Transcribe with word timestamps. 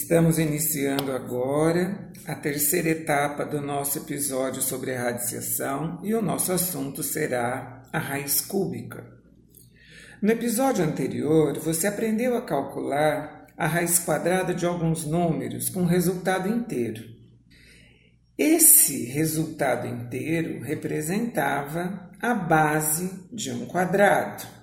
Estamos 0.00 0.38
iniciando 0.38 1.10
agora 1.10 2.12
a 2.24 2.36
terceira 2.36 2.88
etapa 2.88 3.44
do 3.44 3.60
nosso 3.60 3.98
episódio 3.98 4.62
sobre 4.62 4.94
a 4.94 5.02
radiciação 5.02 5.98
e 6.04 6.14
o 6.14 6.22
nosso 6.22 6.52
assunto 6.52 7.02
será 7.02 7.82
a 7.92 7.98
raiz 7.98 8.40
cúbica. 8.40 9.04
No 10.22 10.30
episódio 10.30 10.84
anterior, 10.84 11.58
você 11.58 11.88
aprendeu 11.88 12.36
a 12.36 12.42
calcular 12.42 13.48
a 13.56 13.66
raiz 13.66 13.98
quadrada 13.98 14.54
de 14.54 14.64
alguns 14.64 15.04
números 15.04 15.68
com 15.68 15.84
resultado 15.84 16.48
inteiro. 16.48 17.02
Esse 18.38 19.04
resultado 19.04 19.88
inteiro 19.88 20.62
representava 20.62 22.08
a 22.22 22.34
base 22.34 23.26
de 23.32 23.50
um 23.50 23.66
quadrado. 23.66 24.57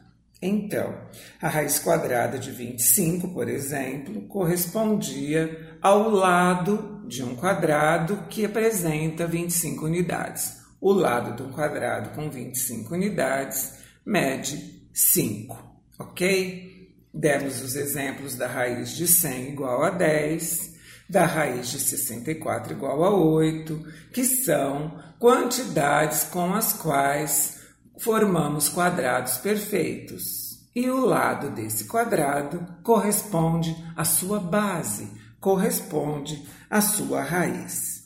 Então, 0.45 0.95
a 1.41 1.49
raiz 1.49 1.79
quadrada 1.79 2.37
de 2.37 2.51
25, 2.51 3.29
por 3.29 3.49
exemplo, 3.49 4.27
correspondia 4.27 5.77
ao 5.81 6.11
lado 6.11 7.03
de 7.07 7.23
um 7.23 7.35
quadrado 7.35 8.27
que 8.29 8.45
apresenta 8.45 9.25
25 9.25 9.85
unidades. 9.85 10.57
O 10.79 10.93
lado 10.93 11.35
de 11.35 11.41
um 11.41 11.51
quadrado 11.51 12.11
com 12.11 12.29
25 12.29 12.93
unidades 12.93 13.73
mede 14.05 14.87
5, 14.93 15.57
ok? 15.97 16.93
Demos 17.11 17.63
os 17.63 17.75
exemplos 17.75 18.35
da 18.35 18.45
raiz 18.45 18.95
de 18.95 19.07
100 19.07 19.49
igual 19.49 19.83
a 19.83 19.89
10, 19.89 20.75
da 21.09 21.25
raiz 21.25 21.69
de 21.69 21.79
64 21.79 22.73
igual 22.73 23.03
a 23.03 23.09
8, 23.09 23.83
que 24.13 24.23
são 24.23 25.01
quantidades 25.17 26.25
com 26.25 26.53
as 26.53 26.73
quais 26.73 27.64
formamos 27.99 28.69
quadrados 28.69 29.37
perfeitos. 29.37 30.45
E 30.75 30.89
o 30.89 31.05
lado 31.05 31.51
desse 31.51 31.85
quadrado 31.85 32.65
corresponde 32.83 33.75
à 33.95 34.03
sua 34.03 34.39
base, 34.39 35.09
corresponde 35.39 36.45
à 36.69 36.81
sua 36.81 37.21
raiz. 37.23 38.03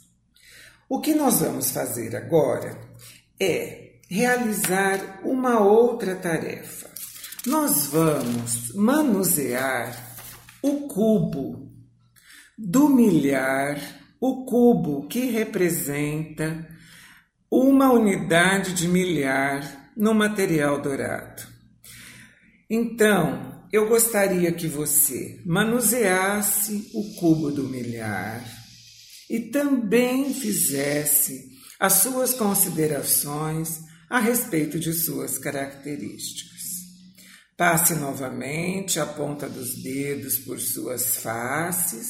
O 0.87 0.99
que 0.99 1.15
nós 1.15 1.39
vamos 1.39 1.71
fazer 1.71 2.15
agora 2.15 2.79
é 3.39 3.99
realizar 4.09 5.21
uma 5.23 5.59
outra 5.59 6.15
tarefa. 6.15 6.89
Nós 7.45 7.87
vamos 7.87 8.73
manusear 8.75 9.95
o 10.61 10.87
cubo 10.87 11.71
do 12.57 12.89
milhar, 12.89 13.79
o 14.19 14.45
cubo 14.45 15.07
que 15.07 15.31
representa 15.31 16.67
uma 17.49 17.91
unidade 17.91 18.73
de 18.73 18.87
milhar 18.87 19.78
no 19.99 20.13
material 20.13 20.81
dourado. 20.81 21.43
Então, 22.69 23.67
eu 23.69 23.89
gostaria 23.89 24.49
que 24.53 24.65
você 24.65 25.41
manuseasse 25.45 26.89
o 26.93 27.15
cubo 27.15 27.51
do 27.51 27.65
milhar 27.67 28.41
e 29.29 29.39
também 29.39 30.33
fizesse 30.33 31.49
as 31.77 31.93
suas 31.93 32.33
considerações 32.33 33.81
a 34.09 34.19
respeito 34.19 34.79
de 34.79 34.93
suas 34.93 35.37
características. 35.37 36.59
Passe 37.57 37.93
novamente 37.95 39.01
a 39.01 39.05
ponta 39.05 39.49
dos 39.49 39.83
dedos 39.83 40.39
por 40.39 40.61
suas 40.61 41.17
faces. 41.17 42.07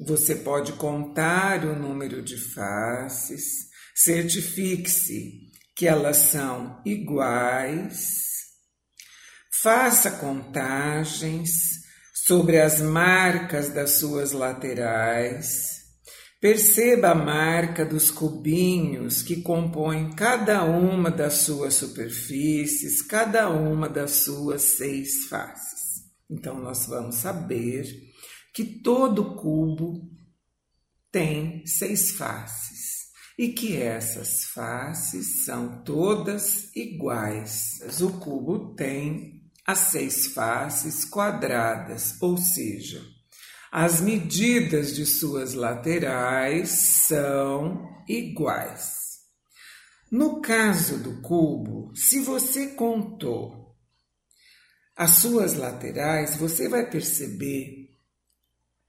Você 0.00 0.36
pode 0.36 0.72
contar 0.72 1.62
o 1.66 1.78
número 1.78 2.22
de 2.22 2.38
faces 2.38 3.70
Certifique-se 3.94 5.51
que 5.74 5.86
elas 5.86 6.16
são 6.16 6.80
iguais. 6.84 8.32
Faça 9.62 10.10
contagens 10.12 11.50
sobre 12.26 12.60
as 12.60 12.80
marcas 12.80 13.70
das 13.70 13.92
suas 13.92 14.32
laterais. 14.32 15.82
Perceba 16.40 17.10
a 17.10 17.14
marca 17.14 17.84
dos 17.84 18.10
cubinhos 18.10 19.22
que 19.22 19.42
compõem 19.42 20.10
cada 20.14 20.64
uma 20.64 21.10
das 21.10 21.34
suas 21.34 21.74
superfícies, 21.74 23.00
cada 23.00 23.48
uma 23.48 23.88
das 23.88 24.10
suas 24.10 24.62
seis 24.62 25.26
faces. 25.28 26.02
Então, 26.28 26.58
nós 26.58 26.86
vamos 26.86 27.16
saber 27.16 27.86
que 28.52 28.64
todo 28.64 29.36
cubo 29.36 30.10
tem 31.12 31.64
seis 31.64 32.10
faces 32.12 32.71
e 33.38 33.48
que 33.48 33.76
essas 33.76 34.44
faces 34.44 35.44
são 35.44 35.82
todas 35.82 36.74
iguais. 36.76 37.80
O 38.00 38.18
cubo 38.18 38.74
tem 38.74 39.50
as 39.66 39.78
seis 39.78 40.26
faces 40.28 41.04
quadradas, 41.04 42.16
ou 42.20 42.36
seja, 42.36 43.02
as 43.70 44.00
medidas 44.00 44.94
de 44.94 45.06
suas 45.06 45.54
laterais 45.54 46.68
são 46.70 47.88
iguais. 48.08 49.02
No 50.10 50.42
caso 50.42 50.98
do 50.98 51.22
cubo, 51.22 51.90
se 51.96 52.20
você 52.20 52.68
contou 52.68 53.74
as 54.94 55.12
suas 55.12 55.54
laterais, 55.54 56.36
você 56.36 56.68
vai 56.68 56.88
perceber 56.88 57.88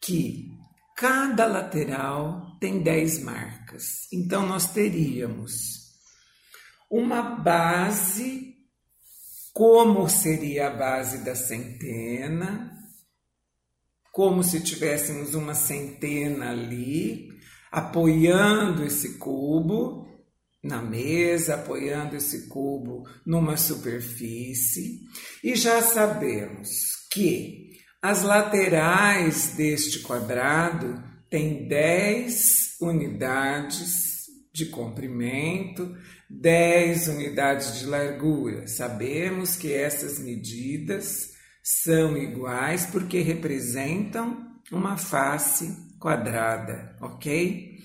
que 0.02 0.53
Cada 0.96 1.46
lateral 1.46 2.58
tem 2.60 2.82
10 2.82 3.24
marcas. 3.24 4.08
Então, 4.12 4.46
nós 4.46 4.72
teríamos 4.72 5.84
uma 6.90 7.22
base, 7.22 8.56
como 9.52 10.08
seria 10.08 10.68
a 10.68 10.76
base 10.76 11.26
da 11.26 11.36
centena, 11.36 12.72
como 14.12 14.44
se 14.44 14.62
tivéssemos 14.62 15.34
uma 15.34 15.56
centena 15.56 16.52
ali, 16.52 17.30
apoiando 17.72 18.84
esse 18.84 19.18
cubo 19.18 20.08
na 20.64 20.82
mesa, 20.82 21.56
apoiando 21.56 22.16
esse 22.16 22.48
cubo 22.48 23.04
numa 23.26 23.58
superfície, 23.58 25.02
e 25.44 25.56
já 25.56 25.82
sabemos 25.82 26.70
que 27.12 27.73
as 28.04 28.22
laterais 28.22 29.54
deste 29.56 30.00
quadrado 30.00 31.02
têm 31.30 31.70
10 31.70 32.76
unidades 32.82 34.26
de 34.52 34.66
comprimento, 34.66 35.96
10 36.30 37.08
unidades 37.08 37.80
de 37.80 37.86
largura. 37.86 38.68
Sabemos 38.68 39.56
que 39.56 39.72
essas 39.72 40.20
medidas 40.20 41.32
são 41.64 42.18
iguais 42.18 42.86
porque 42.86 43.22
representam 43.22 44.52
uma 44.70 44.98
face 44.98 45.74
quadrada, 45.98 46.98
ok? 47.00 47.80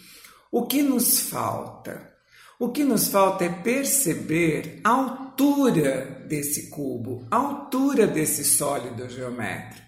O 0.50 0.66
que 0.66 0.82
nos 0.82 1.20
falta? 1.20 2.12
O 2.58 2.70
que 2.70 2.82
nos 2.82 3.06
falta 3.06 3.44
é 3.44 3.48
perceber 3.48 4.80
a 4.82 4.90
altura 4.90 6.24
desse 6.28 6.70
cubo, 6.70 7.24
a 7.30 7.36
altura 7.36 8.04
desse 8.04 8.42
sólido 8.42 9.08
geométrico. 9.08 9.87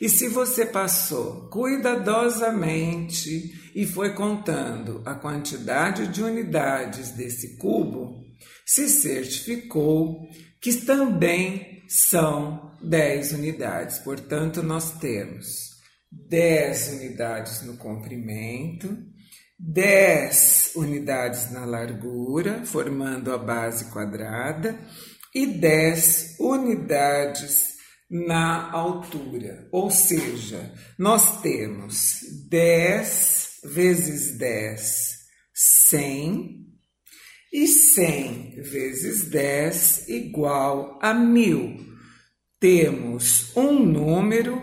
E 0.00 0.08
se 0.08 0.28
você 0.28 0.66
passou 0.66 1.48
cuidadosamente 1.48 3.52
e 3.74 3.86
foi 3.86 4.14
contando 4.14 5.02
a 5.04 5.14
quantidade 5.14 6.08
de 6.08 6.22
unidades 6.22 7.12
desse 7.12 7.56
cubo, 7.56 8.20
se 8.64 8.88
certificou 8.88 10.28
que 10.60 10.74
também 10.74 11.82
são 11.88 12.76
10 12.82 13.32
unidades. 13.32 13.98
Portanto, 13.98 14.62
nós 14.62 14.98
temos 14.98 15.76
10 16.28 16.88
unidades 16.94 17.62
no 17.62 17.76
comprimento, 17.76 18.96
10 19.58 20.72
unidades 20.76 21.50
na 21.50 21.64
largura, 21.64 22.64
formando 22.64 23.32
a 23.32 23.38
base 23.38 23.90
quadrada, 23.92 24.78
e 25.34 25.46
10 25.46 26.36
unidades 26.40 27.75
na 28.10 28.70
altura. 28.70 29.68
Ou 29.72 29.90
seja, 29.90 30.72
nós 30.98 31.40
temos 31.40 32.20
10 32.48 33.60
vezes 33.64 34.38
10, 34.38 35.16
100, 35.54 36.66
e 37.52 37.66
100 37.66 38.62
vezes 38.62 39.30
10 39.30 40.08
igual 40.08 40.98
a 41.00 41.14
1000. 41.14 41.86
Temos 42.60 43.56
um 43.56 43.78
número 43.84 44.60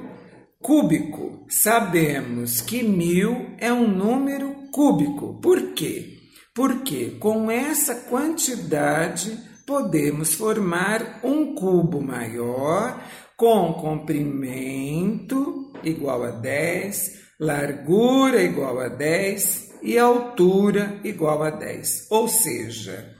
cúbico. 0.61 1.45
Sabemos 1.49 2.61
que 2.61 2.83
1000 2.83 3.55
é 3.57 3.73
um 3.73 3.87
número 3.87 4.69
cúbico. 4.71 5.39
Por 5.41 5.73
quê? 5.73 6.19
Porque 6.53 7.17
com 7.19 7.49
essa 7.49 7.95
quantidade 7.95 9.39
podemos 9.65 10.35
formar 10.35 11.19
um 11.23 11.55
cubo 11.55 11.99
maior 11.99 13.03
com 13.37 13.73
comprimento 13.73 15.71
igual 15.83 16.23
a 16.23 16.31
10, 16.31 17.11
largura 17.39 18.41
igual 18.41 18.79
a 18.79 18.87
10 18.87 19.73
e 19.81 19.97
altura 19.97 20.99
igual 21.03 21.43
a 21.43 21.49
10, 21.49 22.07
ou 22.09 22.27
seja, 22.27 23.13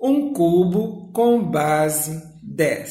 um 0.00 0.32
cubo 0.32 1.10
com 1.12 1.42
base 1.50 2.22
10, 2.42 2.90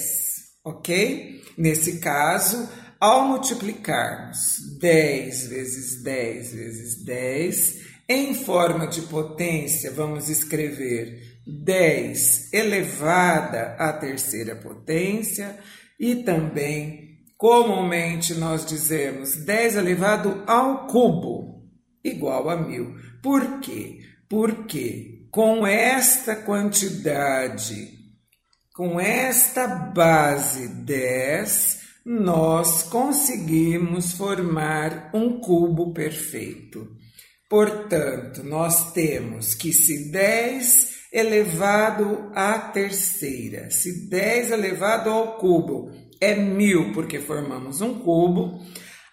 ok? 0.65 1.41
Nesse 1.57 1.99
caso, 1.99 2.67
ao 2.99 3.27
multiplicarmos 3.27 4.77
10 4.79 5.47
vezes 5.47 6.03
10 6.03 6.53
vezes 6.53 7.05
10, 7.05 7.75
em 8.09 8.33
forma 8.33 8.87
de 8.87 9.01
potência, 9.03 9.91
vamos 9.91 10.29
escrever 10.29 11.21
10 11.45 12.53
elevada 12.53 13.75
à 13.77 13.93
terceira 13.93 14.55
potência 14.55 15.57
e 16.03 16.15
também, 16.17 17.17
comumente, 17.37 18.33
nós 18.33 18.65
dizemos 18.65 19.37
10 19.37 19.77
elevado 19.77 20.43
ao 20.45 20.85
cubo, 20.85 21.63
igual 22.03 22.49
a 22.49 22.57
mil. 22.57 22.93
Por 23.21 23.61
quê? 23.61 23.99
Porque 24.27 25.29
com 25.31 25.65
esta 25.65 26.35
quantidade, 26.35 27.87
com 28.73 28.99
esta 28.99 29.65
base 29.65 30.67
10, 30.83 31.79
nós 32.05 32.83
conseguimos 32.83 34.11
formar 34.11 35.09
um 35.13 35.39
cubo 35.39 35.93
perfeito. 35.93 36.85
Portanto, 37.49 38.43
nós 38.43 38.91
temos 38.91 39.55
que 39.55 39.71
se 39.71 40.11
10 40.11 41.02
elevado 41.13 42.31
à 42.33 42.57
terceira, 42.57 43.69
se 43.69 44.09
10 44.09 44.49
elevado 44.49 45.11
ao 45.11 45.37
cubo 45.37 45.91
é 46.19 46.33
mil, 46.33 46.91
porque 46.91 47.19
formamos 47.19 47.81
um 47.81 47.99
cubo, 47.99 48.59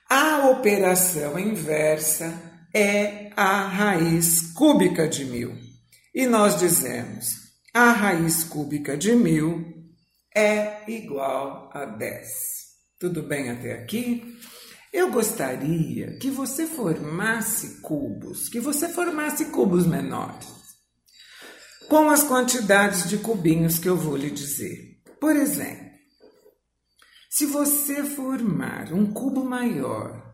a 0.08 0.48
operação 0.48 1.38
inversa 1.38 2.32
é 2.74 3.30
a 3.36 3.66
raiz 3.66 4.52
cúbica 4.54 5.06
de 5.06 5.26
mil. 5.26 5.54
E 6.14 6.26
nós 6.26 6.58
dizemos, 6.58 7.26
a 7.74 7.92
raiz 7.92 8.44
cúbica 8.44 8.96
de 8.96 9.14
mil 9.14 9.64
é 10.34 10.90
igual 10.90 11.70
a 11.74 11.84
10. 11.84 12.28
Tudo 12.98 13.22
bem 13.22 13.50
até 13.50 13.72
aqui? 13.72 14.36
Eu 14.92 15.10
gostaria 15.10 16.16
que 16.18 16.30
você 16.30 16.66
formasse 16.66 17.80
cubos, 17.80 18.48
que 18.48 18.58
você 18.58 18.88
formasse 18.88 19.46
cubos 19.46 19.86
menores, 19.86 20.59
com 21.90 22.08
as 22.08 22.22
quantidades 22.22 23.08
de 23.08 23.18
cubinhos 23.18 23.80
que 23.80 23.88
eu 23.88 23.96
vou 23.96 24.16
lhe 24.16 24.30
dizer. 24.30 25.02
Por 25.20 25.34
exemplo, 25.34 25.90
se 27.28 27.46
você 27.46 28.04
formar 28.04 28.92
um 28.92 29.12
cubo 29.12 29.44
maior 29.44 30.32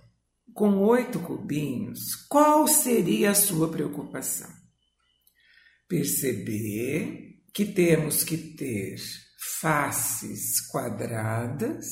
com 0.53 0.77
oito 0.85 1.19
cubinhos, 1.19 2.15
qual 2.29 2.69
seria 2.69 3.31
a 3.31 3.35
sua 3.35 3.71
preocupação? 3.71 4.51
Perceber 5.89 7.43
que 7.55 7.65
temos 7.65 8.23
que 8.23 8.37
ter 8.37 8.97
faces 9.59 10.61
quadradas 10.71 11.87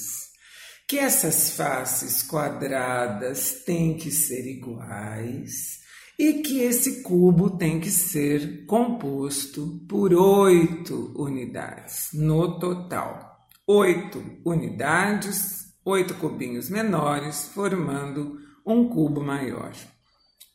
que 0.87 0.99
essas 0.99 1.53
faces 1.53 2.23
quadradas 2.23 3.63
têm 3.65 3.97
que 3.97 4.11
ser 4.11 4.47
iguais 4.47 5.83
e 6.19 6.35
que 6.35 6.61
esse 6.61 7.03
cubo 7.03 7.57
tem 7.57 7.81
que 7.81 7.91
ser 7.91 8.65
composto 8.67 9.85
por 9.89 10.15
oito 10.15 11.13
unidades 11.17 12.11
no 12.13 12.59
total. 12.59 13.35
Oito 13.67 14.23
unidades, 14.45 15.73
oito 15.85 16.15
cubinhos 16.15 16.69
menores, 16.69 17.49
formando 17.49 18.39
um 18.65 18.89
cubo 18.89 19.23
maior. 19.23 19.73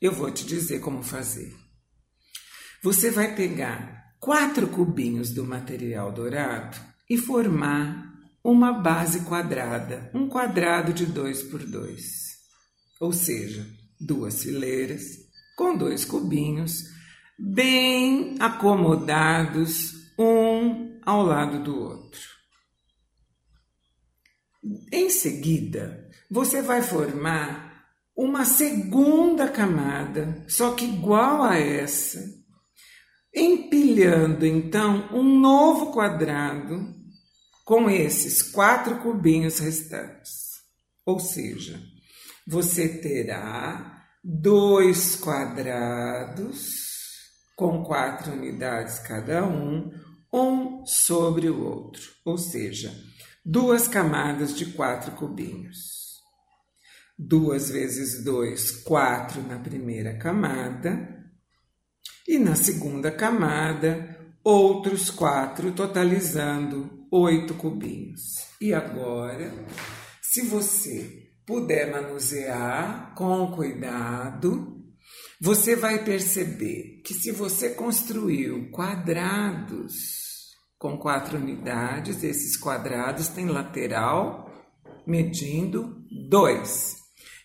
Eu 0.01 0.13
vou 0.13 0.31
te 0.31 0.45
dizer 0.45 0.79
como 0.79 1.03
fazer. 1.03 1.53
Você 2.81 3.11
vai 3.11 3.35
pegar 3.35 4.15
quatro 4.19 4.67
cubinhos 4.67 5.31
do 5.31 5.43
material 5.43 6.11
dourado 6.11 6.77
e 7.09 7.17
formar 7.17 8.13
uma 8.41 8.71
base 8.71 9.21
quadrada, 9.21 10.09
um 10.13 10.29
quadrado 10.29 10.93
de 10.93 11.05
2 11.05 11.43
por 11.43 11.65
2, 11.65 12.01
ou 13.01 13.11
seja, 13.11 13.67
duas 13.99 14.43
fileiras 14.43 15.28
com 15.59 15.75
dois 15.75 16.05
cubinhos 16.05 16.85
bem 17.37 18.37
acomodados 18.39 19.93
um 20.17 20.97
ao 21.05 21.21
lado 21.21 21.61
do 21.61 21.77
outro. 21.77 22.21
Em 24.89 25.09
seguida, 25.09 26.09
você 26.31 26.61
vai 26.61 26.81
formar 26.81 27.83
uma 28.15 28.45
segunda 28.45 29.49
camada, 29.49 30.45
só 30.47 30.71
que 30.75 30.85
igual 30.85 31.43
a 31.43 31.57
essa, 31.57 32.23
empilhando 33.35 34.45
então 34.45 35.09
um 35.11 35.41
novo 35.41 35.91
quadrado 35.91 36.95
com 37.65 37.89
esses 37.89 38.41
quatro 38.41 38.99
cubinhos 39.01 39.59
restantes. 39.59 40.53
Ou 41.05 41.19
seja, 41.19 41.81
você 42.47 42.87
terá 43.01 43.98
dois 44.23 45.15
quadrados 45.15 46.89
com 47.55 47.83
quatro 47.83 48.31
unidades 48.33 48.99
cada 48.99 49.45
um, 49.45 49.91
um 50.33 50.85
sobre 50.85 51.49
o 51.49 51.63
outro, 51.63 52.01
ou 52.25 52.37
seja, 52.37 52.93
duas 53.43 53.87
camadas 53.87 54.55
de 54.55 54.67
quatro 54.67 55.11
cubinhos. 55.13 55.99
Duas 57.17 57.69
vezes 57.69 58.23
dois, 58.23 58.71
quatro 58.83 59.41
na 59.41 59.59
primeira 59.59 60.17
camada, 60.17 61.19
e 62.25 62.37
na 62.37 62.55
segunda 62.55 63.11
camada, 63.11 64.17
outros 64.43 65.09
quatro, 65.09 65.71
totalizando 65.71 67.07
oito 67.11 67.55
cubinhos. 67.55 68.45
E 68.61 68.73
agora, 68.73 69.51
se 70.21 70.43
você 70.43 71.28
puder 71.49 71.91
manusear 71.91 73.15
com 73.15 73.51
cuidado, 73.51 74.85
você 75.41 75.75
vai 75.75 76.05
perceber 76.05 77.01
que 77.03 77.11
se 77.11 77.31
você 77.31 77.71
construiu 77.71 78.69
quadrados 78.69 79.95
com 80.77 80.95
quatro 80.95 81.39
unidades, 81.39 82.23
esses 82.23 82.55
quadrados 82.55 83.29
têm 83.29 83.47
lateral 83.47 84.47
medindo 85.07 86.05
dois. 86.29 86.97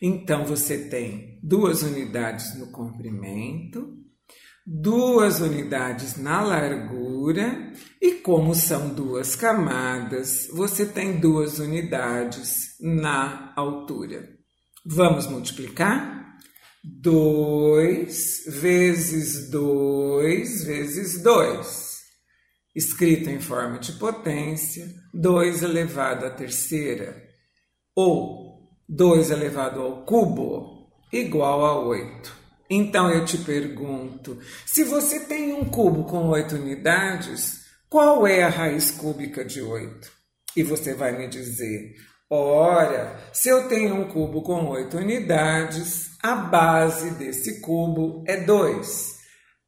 Então 0.02 0.44
você 0.44 0.90
tem 0.90 1.40
duas 1.42 1.82
unidades 1.82 2.54
no 2.58 2.70
comprimento 2.70 4.03
duas 4.66 5.40
unidades 5.40 6.16
na 6.16 6.40
largura 6.40 7.72
e 8.00 8.12
como 8.12 8.54
são 8.54 8.94
duas 8.94 9.36
camadas, 9.36 10.48
você 10.52 10.86
tem 10.86 11.20
duas 11.20 11.58
unidades 11.58 12.76
na 12.80 13.52
altura. 13.56 14.28
Vamos 14.86 15.26
multiplicar? 15.26 16.24
2 16.82 18.44
vezes 18.60 19.50
2 19.50 20.64
vezes 20.64 21.22
2. 21.22 21.94
Escrito 22.74 23.30
em 23.30 23.40
forma 23.40 23.78
de 23.78 23.92
potência, 23.92 24.86
2 25.12 25.62
elevado 25.62 26.26
à 26.26 26.30
terceira, 26.30 27.22
ou 27.94 28.68
2 28.88 29.30
elevado 29.30 29.80
ao 29.80 30.04
cubo, 30.04 30.90
igual 31.12 31.64
a 31.64 31.86
8. 31.86 32.43
Então 32.68 33.10
eu 33.10 33.24
te 33.24 33.38
pergunto: 33.38 34.38
se 34.64 34.84
você 34.84 35.20
tem 35.20 35.52
um 35.52 35.64
cubo 35.64 36.04
com 36.04 36.28
oito 36.28 36.56
unidades, 36.56 37.64
qual 37.88 38.26
é 38.26 38.42
a 38.42 38.48
raiz 38.48 38.90
cúbica 38.90 39.44
de 39.44 39.60
oito? 39.60 40.10
E 40.56 40.62
você 40.62 40.94
vai 40.94 41.16
me 41.16 41.28
dizer: 41.28 41.94
ora, 42.30 43.20
se 43.32 43.48
eu 43.48 43.68
tenho 43.68 43.94
um 43.94 44.08
cubo 44.08 44.42
com 44.42 44.66
oito 44.68 44.96
unidades, 44.96 46.10
a 46.22 46.34
base 46.34 47.10
desse 47.12 47.60
cubo 47.60 48.24
é 48.26 48.38
2. 48.38 49.14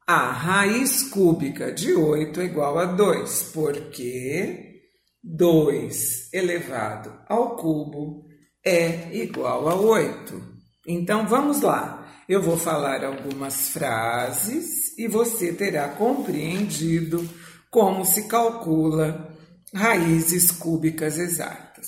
A 0.07 0.31
raiz 0.31 1.03
cúbica 1.03 1.71
de 1.71 1.93
8 1.93 2.39
é 2.39 2.45
igual 2.45 2.79
a 2.79 2.85
2, 2.85 3.51
porque 3.53 4.81
2 5.21 6.33
elevado 6.33 7.13
ao 7.27 7.57
cubo 7.57 8.25
é 8.65 9.13
igual 9.15 9.67
a 9.69 9.75
8. 9.75 10.41
Então 10.87 11.27
vamos 11.27 11.61
lá. 11.61 12.06
Eu 12.27 12.41
vou 12.41 12.57
falar 12.57 13.05
algumas 13.05 13.69
frases 13.69 14.97
e 14.97 15.07
você 15.07 15.53
terá 15.53 15.87
compreendido 15.87 17.27
como 17.71 18.03
se 18.03 18.27
calcula 18.27 19.33
raízes 19.73 20.51
cúbicas 20.51 21.17
exatas. 21.17 21.87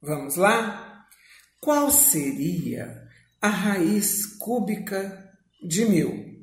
Vamos 0.00 0.36
lá? 0.36 1.06
Qual 1.60 1.90
seria 1.90 3.06
a 3.38 3.48
raiz 3.48 4.24
cúbica 4.38 5.30
de 5.62 5.84
mil? 5.84 6.42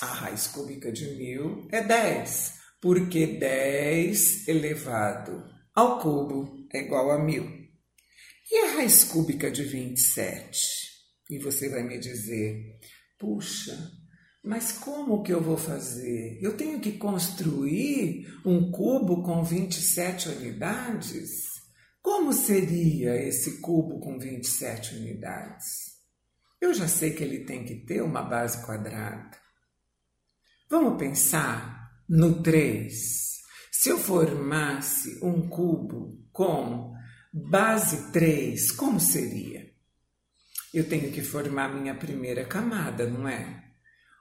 A 0.00 0.06
raiz 0.06 0.46
cúbica 0.46 0.92
de 0.92 1.16
mil 1.16 1.66
é 1.72 1.82
10, 1.82 2.54
porque 2.80 3.26
10 3.26 4.46
elevado 4.46 5.42
ao 5.74 5.98
cubo 5.98 6.68
é 6.72 6.80
igual 6.82 7.10
a 7.10 7.18
mil. 7.18 7.44
E 8.52 8.58
a 8.66 8.76
raiz 8.76 9.02
cúbica 9.02 9.50
de 9.50 9.64
27? 9.64 10.79
E 11.30 11.38
você 11.38 11.68
vai 11.68 11.82
me 11.84 11.98
dizer: 11.98 12.78
puxa, 13.18 13.78
mas 14.42 14.72
como 14.72 15.22
que 15.22 15.32
eu 15.32 15.40
vou 15.40 15.56
fazer? 15.56 16.38
Eu 16.42 16.56
tenho 16.56 16.80
que 16.80 16.92
construir 16.92 18.26
um 18.44 18.70
cubo 18.70 19.22
com 19.22 19.44
27 19.44 20.28
unidades? 20.30 21.48
Como 22.02 22.32
seria 22.32 23.14
esse 23.14 23.60
cubo 23.60 24.00
com 24.00 24.18
27 24.18 24.96
unidades? 24.96 26.00
Eu 26.60 26.74
já 26.74 26.88
sei 26.88 27.12
que 27.12 27.22
ele 27.22 27.44
tem 27.44 27.64
que 27.64 27.76
ter 27.86 28.02
uma 28.02 28.22
base 28.22 28.64
quadrada. 28.64 29.38
Vamos 30.68 30.98
pensar 30.98 31.90
no 32.08 32.42
3. 32.42 32.94
Se 33.70 33.88
eu 33.88 33.98
formasse 33.98 35.18
um 35.22 35.48
cubo 35.48 36.18
com 36.32 36.92
base 37.32 38.10
3, 38.12 38.72
como 38.72 38.98
seria? 38.98 39.69
Eu 40.72 40.88
tenho 40.88 41.10
que 41.10 41.22
formar 41.22 41.68
minha 41.68 41.94
primeira 41.94 42.44
camada, 42.44 43.06
não 43.06 43.28
é? 43.28 43.64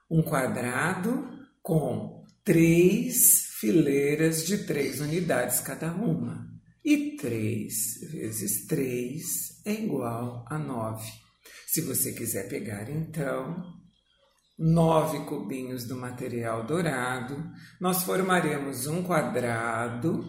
Um 0.09 0.23
quadrado 0.23 1.29
com 1.61 2.25
três 2.43 3.49
fileiras 3.59 4.45
de 4.45 4.65
três 4.65 4.99
unidades 4.99 5.59
cada 5.59 5.93
uma. 5.93 6.49
E 6.83 7.17
3 7.17 8.11
vezes 8.11 8.65
3 8.65 9.61
é 9.65 9.73
igual 9.73 10.45
a 10.49 10.57
9. 10.57 11.05
Se 11.67 11.81
você 11.81 12.13
quiser 12.13 12.47
pegar, 12.47 12.89
então, 12.89 13.63
nove 14.57 15.19
cubinhos 15.25 15.85
do 15.85 15.95
material 15.95 16.65
dourado, 16.65 17.51
nós 17.79 18.03
formaremos 18.03 18.87
um 18.87 19.03
quadrado 19.03 20.25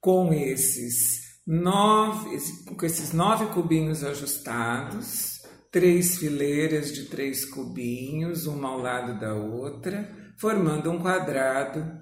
com 0.00 0.34
esses 0.34 1.31
nove, 1.46 2.38
com 2.76 2.86
esses 2.86 3.12
nove 3.12 3.46
cubinhos 3.46 4.04
ajustados, 4.04 5.40
três 5.70 6.18
fileiras 6.18 6.92
de 6.92 7.06
três 7.06 7.44
cubinhos, 7.44 8.46
uma 8.46 8.68
ao 8.68 8.78
lado 8.78 9.18
da 9.18 9.34
outra, 9.34 10.08
formando 10.38 10.90
um 10.90 11.00
quadrado 11.00 12.00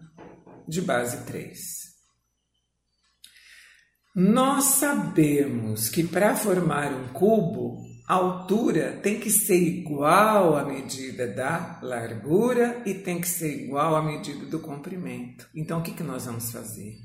de 0.69 0.81
base 0.83 1.25
3. 1.25 1.81
Nós 4.15 4.65
sabemos 4.65 5.89
que 5.89 6.03
para 6.05 6.35
formar 6.35 6.93
um 6.93 7.09
cubo, 7.09 7.79
a 8.09 8.15
altura 8.15 8.99
tem 9.03 9.21
que 9.21 9.31
ser 9.31 9.57
igual 9.57 10.57
à 10.57 10.65
medida 10.65 11.29
da 11.29 11.79
largura 11.81 12.83
e 12.85 12.93
tem 12.93 13.21
que 13.21 13.29
ser 13.29 13.65
igual 13.65 13.95
à 13.95 14.03
medida 14.03 14.47
do 14.47 14.59
comprimento. 14.59 15.49
Então, 15.55 15.79
o 15.79 15.83
que, 15.83 15.93
que 15.93 16.03
nós 16.03 16.27
vamos 16.27 16.51
fazer? 16.51 16.97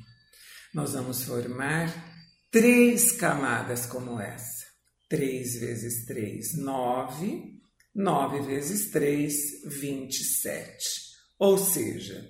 Nós 0.74 0.94
vamos 0.94 1.24
formar 1.24 2.15
três 2.56 3.12
camadas 3.12 3.86
como 3.86 4.18
essa. 4.18 4.64
3 5.10 5.60
vezes 5.60 6.06
3, 6.06 6.58
9. 6.60 7.60
9 7.94 8.40
vezes 8.44 8.92
3, 8.92 9.34
27. 9.66 10.78
Ou 11.38 11.58
seja, 11.58 12.26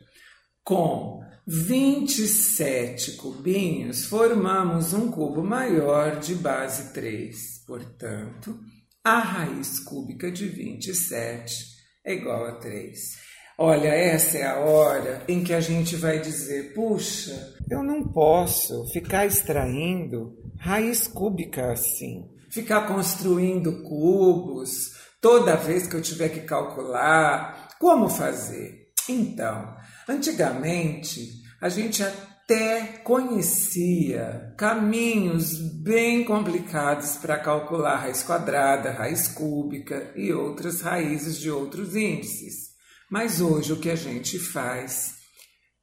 com 0.64 1.24
27 1.46 3.12
cubinhos, 3.18 4.06
formamos 4.06 4.94
um 4.94 5.12
cubo 5.12 5.44
maior 5.44 6.20
de 6.20 6.34
base 6.34 6.92
3. 6.92 7.64
Portanto, 7.68 8.60
a 9.04 9.20
raiz 9.20 9.80
cúbica 9.82 10.32
de 10.32 10.48
27 10.48 11.56
é 12.04 12.16
igual 12.16 12.48
a 12.48 12.54
3. 12.54 13.00
Olha, 13.58 13.88
essa 13.88 14.38
é 14.38 14.46
a 14.46 14.60
hora 14.60 15.24
em 15.30 15.42
que 15.42 15.54
a 15.54 15.62
gente 15.62 15.96
vai 15.96 16.20
dizer: 16.20 16.74
puxa, 16.74 17.56
eu 17.70 17.82
não 17.82 18.04
posso 18.04 18.86
ficar 18.92 19.26
extraindo 19.26 20.36
raiz 20.60 21.08
cúbica 21.08 21.72
assim, 21.72 22.30
ficar 22.50 22.86
construindo 22.86 23.82
cubos 23.84 24.92
toda 25.22 25.56
vez 25.56 25.88
que 25.88 25.96
eu 25.96 26.02
tiver 26.02 26.30
que 26.30 26.42
calcular. 26.42 27.70
Como 27.80 28.10
fazer? 28.10 28.90
Então, 29.08 29.74
antigamente 30.08 31.30
a 31.62 31.70
gente 31.70 32.04
até 32.04 33.00
conhecia 33.06 34.54
caminhos 34.58 35.60
bem 35.82 36.26
complicados 36.26 37.16
para 37.16 37.40
calcular 37.40 37.96
raiz 38.02 38.22
quadrada, 38.22 38.92
raiz 38.92 39.30
cúbica 39.30 40.12
e 40.14 40.34
outras 40.34 40.82
raízes 40.82 41.38
de 41.40 41.50
outros 41.50 41.96
índices. 41.96 42.75
Mas 43.10 43.40
hoje 43.40 43.74
o 43.74 43.80
que 43.80 43.90
a 43.90 43.96
gente 43.96 44.40
faz 44.40 45.16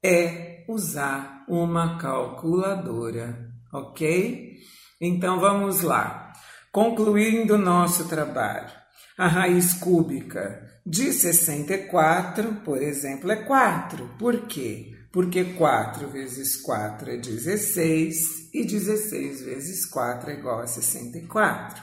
é 0.04 0.64
usar 0.68 1.44
uma 1.48 1.98
calculadora, 1.98 3.48
ok? 3.72 4.56
Então 5.00 5.38
vamos 5.38 5.82
lá. 5.82 6.32
Concluindo 6.72 7.54
o 7.54 7.58
nosso 7.58 8.08
trabalho, 8.08 8.72
a 9.18 9.28
raiz 9.28 9.74
cúbica 9.74 10.68
de 10.84 11.12
64, 11.12 12.62
por 12.64 12.82
exemplo, 12.82 13.30
é 13.30 13.36
4. 13.36 14.16
Por 14.18 14.46
quê? 14.46 14.90
Porque 15.12 15.44
4 15.44 16.08
vezes 16.08 16.56
4 16.56 17.10
é 17.10 17.16
16 17.18 18.54
e 18.54 18.64
16 18.64 19.42
vezes 19.42 19.86
4 19.86 20.30
é 20.30 20.34
igual 20.34 20.60
a 20.60 20.66
64. 20.66 21.82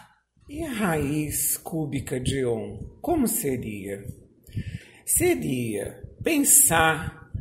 E 0.50 0.64
a 0.66 0.72
raiz 0.72 1.58
cúbica 1.58 2.20
de 2.20 2.44
1, 2.44 2.98
como 3.02 3.28
seria? 3.28 4.04
Seria 5.10 6.04
pensar 6.24 7.32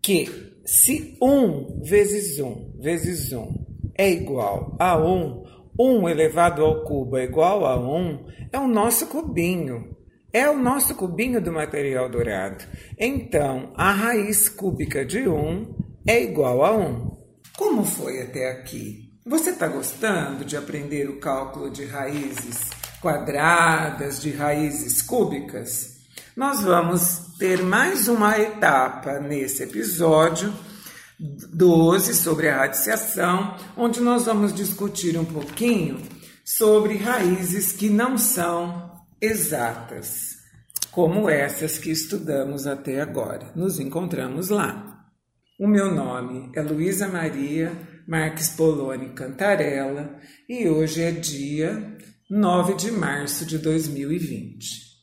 que 0.00 0.26
se 0.64 1.18
1 1.20 1.82
vezes 1.82 2.40
1 2.40 2.80
vezes 2.80 3.30
1 3.30 3.92
é 3.94 4.10
igual 4.10 4.74
a 4.80 4.96
1, 4.96 5.44
1 5.78 6.08
elevado 6.08 6.64
ao 6.64 6.82
cubo 6.84 7.18
é 7.18 7.24
igual 7.24 7.66
a 7.66 7.78
1, 7.78 8.26
é 8.50 8.58
o 8.58 8.66
nosso 8.66 9.06
cubinho 9.08 9.94
é 10.32 10.48
o 10.48 10.58
nosso 10.58 10.94
cubinho 10.94 11.42
do 11.42 11.52
material 11.52 12.08
dourado. 12.08 12.64
Então, 12.98 13.74
a 13.76 13.92
raiz 13.92 14.48
cúbica 14.48 15.04
de 15.04 15.28
1 15.28 15.74
é 16.06 16.22
igual 16.22 16.64
a 16.64 16.74
1. 16.74 17.16
Como 17.56 17.84
foi 17.84 18.22
até 18.22 18.50
aqui? 18.50 19.12
Você 19.26 19.50
está 19.50 19.68
gostando 19.68 20.42
de 20.42 20.56
aprender 20.56 21.10
o 21.10 21.20
cálculo 21.20 21.70
de 21.70 21.84
raízes 21.84 22.70
quadradas, 23.00 24.22
de 24.22 24.30
raízes 24.30 25.02
cúbicas? 25.02 25.93
Nós 26.36 26.62
vamos 26.64 27.36
ter 27.38 27.62
mais 27.62 28.08
uma 28.08 28.36
etapa 28.36 29.20
nesse 29.20 29.62
episódio 29.62 30.52
12 31.16 32.12
sobre 32.12 32.48
a 32.48 32.56
radiciação, 32.56 33.56
onde 33.76 34.00
nós 34.00 34.24
vamos 34.24 34.52
discutir 34.52 35.16
um 35.16 35.24
pouquinho 35.24 36.02
sobre 36.44 36.96
raízes 36.96 37.70
que 37.70 37.88
não 37.88 38.18
são 38.18 38.98
exatas, 39.20 40.38
como 40.90 41.30
essas 41.30 41.78
que 41.78 41.92
estudamos 41.92 42.66
até 42.66 43.00
agora. 43.00 43.52
Nos 43.54 43.78
encontramos 43.78 44.48
lá. 44.48 45.06
O 45.56 45.68
meu 45.68 45.94
nome 45.94 46.50
é 46.56 46.62
Luísa 46.62 47.06
Maria 47.06 47.70
Marques 48.08 48.48
Poloni 48.48 49.10
Cantarella 49.10 50.18
e 50.48 50.68
hoje 50.68 51.00
é 51.00 51.12
dia 51.12 51.96
9 52.28 52.74
de 52.74 52.90
março 52.90 53.46
de 53.46 53.56
2020. 53.56 54.93